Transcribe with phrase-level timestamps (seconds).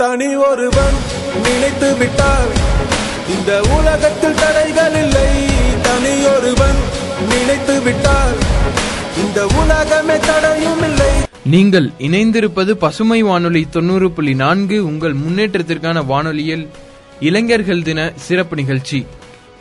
[0.00, 0.96] தனி ஒருவன்
[1.44, 2.50] நினைத்து விட்டால்
[3.34, 5.28] இந்த உலகத்தில் தடைகள் இல்லை.
[5.86, 6.80] தனி ஒருவன்
[7.30, 8.34] நினைத்து விட்டால்
[9.22, 11.08] இந்த உலகமே தடையும் இல்லை.
[11.54, 14.86] நீங்கள் இணைந்திருப்பது பசுமை வானொலி தொண்ணூறு புள்ளி நான்கு.
[14.86, 16.68] உங்கள் முன்னேற்றத்திற்கான வானொலியில்
[17.20, 19.06] இளைஞர்கள் தின சிறப்பு நிகழ்ச்சி.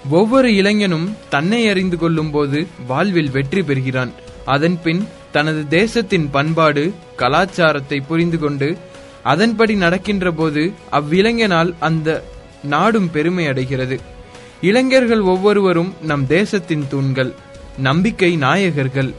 [0.10, 4.12] ஒவ்வொரு இளைஞனும் தன்னை அறிந்து கொள்ளும் போது வாழ்வில் வெற்றி பெறுகிறான்.
[4.46, 8.78] அதன்பின் தனது தேசத்தின் பண்பாடு கலாச்சாரத்தை புரிந்து கொண்டு
[9.26, 12.10] அதன்படி நடக்கின்ற போது அவ்விளைஞனால் அந்த
[12.64, 13.98] நாடும் பெருமை அடைகிறது.
[14.62, 17.32] இளைஞர்கள் ஒவ்வொருவரும் நம் தேசத்தின் தூண்கள்
[17.78, 19.12] நம்பிக்கை நாயகர்கள்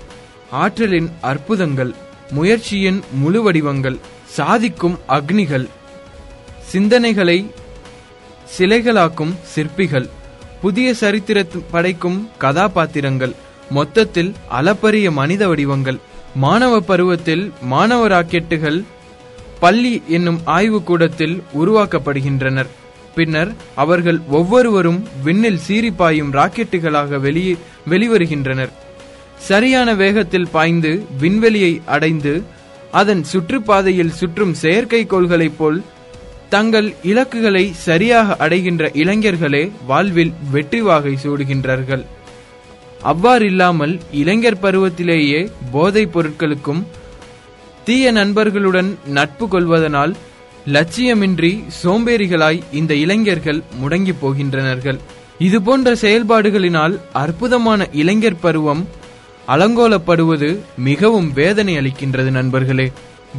[0.54, 1.92] ஆற்றலின் அற்புதங்கள்
[2.30, 3.98] முயற்சியின் முழு வடிவங்கள்
[4.36, 5.66] சாதிக்கும் அக்னிகள்
[6.73, 7.38] சிந்தனைகளை
[8.56, 10.09] சிலைகளாக்கும் சிற்பிகள்
[10.60, 11.38] புதிய சரித்திர
[11.70, 13.34] படைக்கும் கதாபாத்திரங்கள்
[13.70, 15.98] மொத்தத்தில் அளப்பரிய மனித வடிவங்கள்
[16.34, 18.78] மாணவ பருவத்தில் மாணவ ராக்கெட்டுகள்
[19.66, 22.72] பள்ளி என்னும் ஆய்வு கூடத்தில் உருவாக்கப்படுகின்றனர்.
[23.14, 23.50] பின்னர்
[23.82, 27.54] அவர்கள் ஒவ்வொருவரும் விண்ணில் சீறி பாயும் ராக்கெட்டுகளாக வெளியே
[27.90, 28.73] வெளிவருகின்றனர்.
[29.48, 32.34] சரியான வேகத்தில் பாய்ந்து விண்வெளியை அடைந்து
[33.00, 35.78] அதன் சுற்றுப்பாதையில் சுற்றும் செயற்கைக்கோள்களைப் போல்
[36.48, 42.04] தங்கள் இலக்குகளை சரியாக அடைகின்ற இளைஞர்களே வாழ்வில் வெற்றி வாகை சூடுகின்றார்கள்.
[43.12, 45.40] அவ்வாறில்லாமல் இளைஞர் பருவத்திலேயே
[45.73, 46.82] போதைப் பொருட்களுக்கும்
[47.87, 50.12] தீய நண்பர்களுடன் நட்பு கொள்வதனால்
[50.74, 54.98] லட்சியமின்றி சோம்பேறிகளாய் இந்த இளைஞர்கள் முடங்கி போகின்றனர்கள்.
[55.46, 58.82] இதுபோன்ற செயல்பாடுகளினால் அற்புதமான இளைஞர் பருவம்
[59.48, 60.48] அலங்கோலப்படுவது
[60.88, 62.88] மிகவும் வேதனை அளிக்கின்றது நண்பர்களே.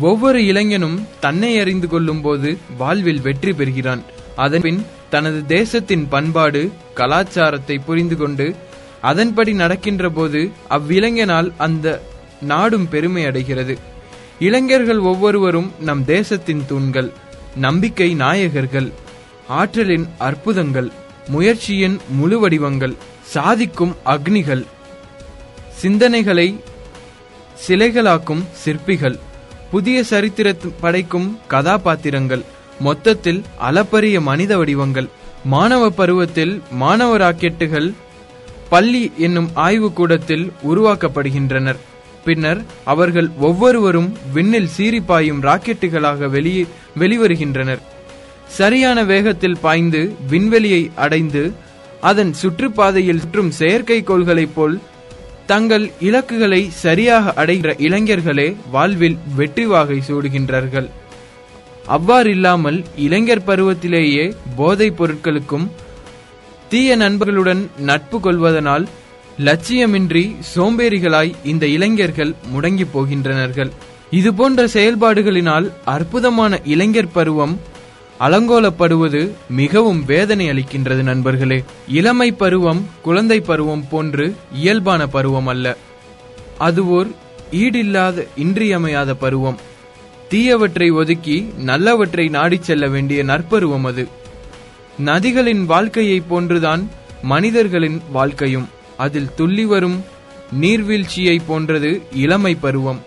[0.02, 4.03] ஒவ்வொரு இளைஞனும் தன்னை அறிந்து கொள்ளும் போது வாழ்வில் வெற்றி பெறுகிறான்.
[4.45, 6.62] அதன்பின் தனது தேசத்தின் பண்பாடு
[6.94, 8.48] கலாச்சாரத்தை புரிந்து கொண்டு
[9.02, 10.40] அதன்படி நடக்கின்ற போது
[10.78, 12.02] அவ்விளைஞனால் அந்த
[12.52, 13.75] நாடும் பெருமை அடைகிறது.
[14.40, 17.14] இளைஞர்கள் ஒவ்வொருவரும் நம் தேசத்தின் தூண்கள்
[17.56, 18.90] நம்பிக்கை நாயகர்கள்
[19.48, 20.90] ஆற்றலின் அற்புதங்கள்
[21.28, 24.66] முயற்சியின் முழு வடிவங்கள் சாதிக்கும் அக்னிகள்
[25.81, 26.59] சிந்தனைகளை
[27.68, 29.18] சிலைகளாக்கும் சிற்பிகள்
[29.72, 32.44] புதிய சரித்திர படைக்கும் கதாபாத்திரங்கள்
[32.80, 35.09] மொத்தத்தில் அளப்பரிய மனித வடிவங்கள்
[35.44, 37.94] மாணவ பருவத்தில் மாணவ ராக்கெட்டுகள்
[38.70, 41.80] பள்ளி என்னும் ஆய்வு கூடத்தில் உருவாக்கப்படுகின்றனர்.
[42.28, 42.62] பின்னர்
[42.94, 46.66] அவர்கள் ஒவ்வொருவரும் விண்ணில் சீறி பாயும் ராக்கெட்டுகளாக வெளியே
[47.02, 47.82] வெளிவருகின்றனர்.
[48.58, 50.02] சரியான வேகத்தில் பாய்ந்து
[50.32, 51.44] விண்வெளியை அடைந்து
[52.10, 54.76] அதன் சுற்றுப்பாதையில் சுற்றும் செயற்கைக்கோள்களைப் போல்
[55.52, 60.88] தங்கள் இலக்குகளை சரியாக அடைகிற இளைஞர்களே வாழ்வில் வெற்றி வாகை சூடுகின்றார்கள்.
[61.96, 65.68] அவ்வாறில்லாமல் இளைஞர் பருவத்திலேயே போதைப் பொருட்களுக்கும்
[66.72, 68.86] தீய நண்பர்களுடன் நட்பு கொள்வதனால்
[69.40, 73.72] லட்சியமின்றி சோம்பேறிகளாய் இந்த இளைஞர்கள் முடங்கி போகின்றனர்கள்.
[74.12, 77.59] இதுபோன்ற செயல்பாடுகளினால் அற்புதமான இளைஞர் பருவம்
[78.20, 81.64] அலங்கோலப்படுவது மிகவும் வேதனை அளிக்கின்றது நண்பர்களே.
[81.88, 85.78] இளமை பருவம் குழந்தை பருவம் போன்று இயல்பான பருவம் அல்ல.
[86.58, 87.08] அது ஓர்
[87.52, 89.59] ஈடில்லாத இன்றியமையாத பருவம்.
[90.30, 94.08] தீயவற்றை ஒதுக்கி நல்லவற்றை நாடிச் செல்ல வேண்டிய நற்பருவம் அது.
[95.06, 96.90] நதிகளின் வாழ்க்கையைப் போன்றுதான்
[97.22, 98.76] மனிதர்களின் வாழ்க்கையும்.
[98.97, 99.97] அதில் துள்ளி வரும்
[100.62, 101.91] நீர்வீழ்ச்சியை போன்றது
[102.24, 103.02] இளமை பருவம்.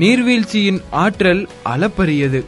[0.00, 2.40] நீர்வீழ்ச்சியின் ஆற்றல் அளப்பரியது.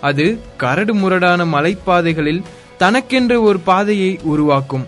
[0.00, 2.42] அது கரடு முரடான மலைப்பாதைகளில்
[2.78, 4.86] தனக்கென்று ஒரு பாதையை உருவாக்கும்.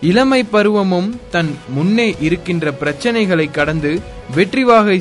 [0.00, 3.92] இளமை பருவமும் தன் முன்னே இருக்கின்ற பிரச்சனைகளை கடந்து
[4.34, 4.98] வெற்றிவாகை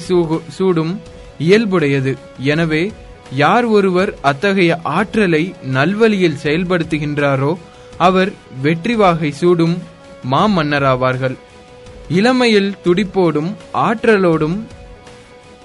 [0.57, 0.93] சூடும்
[1.39, 2.13] இயல்புடையது.
[2.51, 2.83] எனவே
[3.31, 5.43] யார் ஒருவர் அத்தகைய ஆற்றலை
[5.73, 7.51] நல்வழியில் செயல்படுத்துகின்றாரோ
[7.97, 9.75] அவர் வெற்றிவாகை சூடும்
[10.31, 11.35] மாமன்னராவார்கள்.
[12.09, 14.57] இளமையில் துடிப்போடும் ஆற்றலோடும்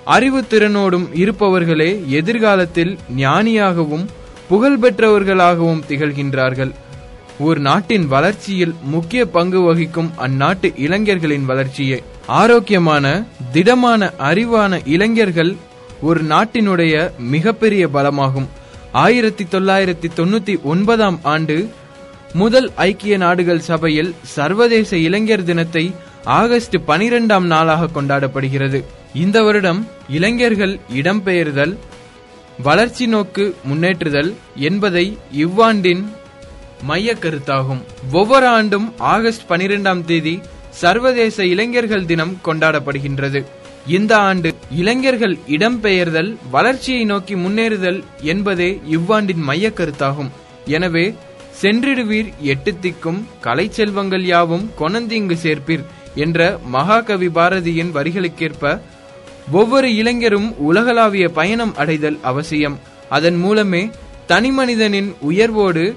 [0.06, 4.06] அறிவுத்திறனோடும் இருப்பவர்களே எதிர்காலத்தில் ஞானியாகவும்
[4.50, 6.70] புகழ்பெற்றவர்களாகவும் திகழ்கின்றார்கள்.
[7.38, 12.03] ஒரு நாட்டின் வளர்ச்சியில் முக்கிய பங்கு வகிக்கும் அந்நாட்டு இளைஞர்களின் வளர்ச்சியே.
[12.26, 15.56] ஆரோக்கியமான திடமான அறிவான இளைஞர்கள்
[16.00, 18.49] ஒரு நாட்டினுடைய மிகப்பெரிய பலமாகும்.
[18.93, 21.70] ஆயிரத்தி தொள்ளாயிரத்தி தொண்ணூத்தி ஒன்பதாம் ஆண்டு
[22.38, 25.82] முதல் ஐக்கிய நாடுகள் சபையில் சர்வதேச இளைஞர் தினத்தை
[26.25, 28.79] ஆகஸ்ட் பனிரெண்டாம் நாளாக கொண்டாடப்படுகிறது.
[29.15, 29.81] இந்த வருடம்
[30.17, 31.73] இளைஞர்கள் இடம்பெயர்தல்
[32.67, 34.31] வளர்ச்சி நோக்கு முன்னேற்றுதல்
[34.69, 35.05] என்பதை
[35.44, 36.03] இவ்வாண்டின்
[36.88, 37.81] மைய கருத்தாகும்.
[38.12, 40.35] ஒவ்வொரு ஆண்டும் ஆகஸ்ட் பனிரெண்டாம் தேதி
[40.83, 43.43] சர்வதேச இளைஞர்கள் தினம் கொண்டாடப்படுகின்றது.
[43.87, 44.50] இந்த ஆண்டு
[44.81, 48.00] இளைஞர்கள் இடம்பெயர்தல் வளர்ச்சியை நோக்கி முன்னேறுதல்
[48.33, 50.31] என்பதே இவ்வாண்டின் மைய கருத்தாகும்.
[50.76, 51.05] எனவே
[51.62, 55.85] சென்றிடுவீர் எட்டு திக்கும் கலை செல்வங்கள் யாவும் கொணந்திங்கு சேர்ப்பீர்
[56.15, 58.81] என்ற மகாகவி பாரதியின் வரிகளுக்கேற்ப
[59.53, 62.79] ஒவ்வொரு இளைஞரும் உலகளாவிய பயணம் அடைதல் அவசியம்.
[63.09, 63.91] அதன் மூலமே
[64.29, 65.97] தனிமனிதனின் உயர்வோடு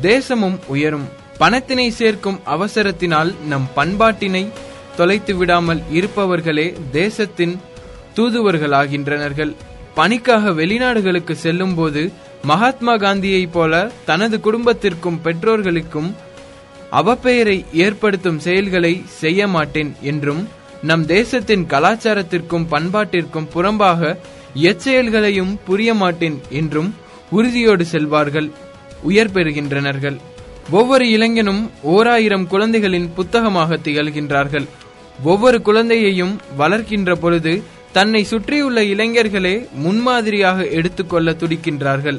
[0.00, 1.08] தேசமும் உயரும்.
[1.40, 4.48] பணத்தினை சேர்க்கும் அவசரத்தினால் நம் பண்பாட்டினை
[4.96, 7.60] தொலைத்து விடாமல் இருப்பவர்களே தேசத்தின்
[8.16, 9.56] தூதுவர்களாகின்றனர்கள்.
[9.94, 16.14] பணிக்காக வெளிநாடுகளுக்கு செல்லும் போது மகாத்மா காந்தியைப் போல தனது குடும்பத்திற்கும் பெற்றோர்களுக்கும்
[16.92, 20.48] அவப்பெயரை ஏற்படுத்தும் செயல்களை செய்ய மாட்டேன் என்றும்
[20.82, 24.16] நம் தேசத்தின் கலாச்சாரத்திற்கும் பண்பாட்டிற்கும் புறம்பாக
[24.54, 26.94] எச்செயல்களையும் புரிய மாட்டேன் என்றும்
[27.30, 28.50] உறுதியோடு செல்வார்கள்
[29.02, 30.16] உயர் பெறுகின்றனர்கள்.
[30.70, 34.66] ஒவ்வொரு இளைஞனும் ஓராயிரம் குழந்தைகளின் புத்தகமாக திகழ்கின்றார்கள்.
[35.22, 37.62] ஒவ்வொரு குழந்தையையும் வளர்க்கின்ற பொழுது
[37.92, 39.54] தன்னை சுற்றியுள்ள இளைஞர்களே
[39.84, 42.18] முன்மாதிரியாக எடுத்துக்கொள்ள துடிக்கின்றார்கள்.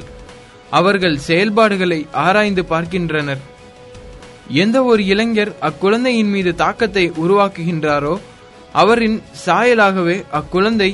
[0.78, 3.40] அவர்கள் செயல்பாடுகளை ஆராய்ந்து பார்க்கின்றனர்.
[4.62, 8.14] எந்த ஒரு இளைஞர் அக்குழந்தையின் மீது தாக்கத்தை உருவாக்குகின்றாரோ
[8.82, 10.90] அவரின் சாயலாகவே அக்குழந்தை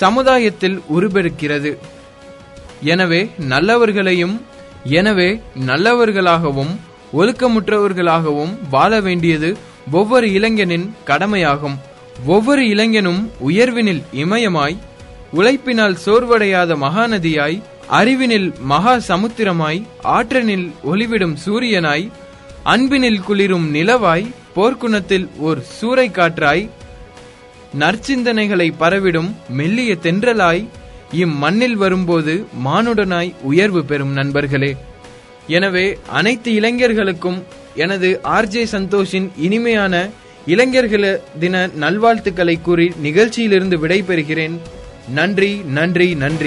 [0.00, 1.72] சமுதாயத்தில் உருபெருக்கிறது
[2.92, 3.20] எனவே
[3.52, 4.36] நல்லவர்களையும்
[4.98, 5.28] எனவே
[5.68, 6.72] நல்லவர்களாகவும்
[7.18, 9.50] ஒழுக்கமுற்றவர்களாகவும் வாழ வேண்டியது
[9.98, 11.76] ஒவ்வொரு இளைஞனின் கடமையாகும்.
[12.26, 14.76] ஒவ்வொரு இளைஞனும் உயர்வினில் இமயமாய்
[15.32, 22.10] உழைப்பினால் சோர்வடையாத மகாநதியாய் அறிவினில் மகா சமுத்திரமாய் ஆற்றனில் ஒளிவிடும் சூரியனாய்
[22.64, 26.70] அன்பினில் குளிரும் நிலவாய் போர்க்குணத்தில் ஓர் சூறை காற்றாய்
[27.78, 30.68] நற்சிந்தனைகளை பரவிடும் மெல்லிய தென்றலாய்
[31.12, 34.76] இம்மண்ணில் வரும்போது மானுடனாய் உயர்வு பெறும் நண்பர்களே.
[35.46, 37.44] எனவே அனைத்து இளைஞர்களுக்கும்
[37.74, 40.10] எனது ஆர்ஜே சந்தோஷின் இனிமையான
[40.48, 44.58] இளைஞர்கள தின நல்வாழ்த்துக்களை கூறி நிகழ்ச்சியிலிருந்து விடைபெறுகிறேன்.
[45.08, 46.46] நன்றி நன்றி நன்றி.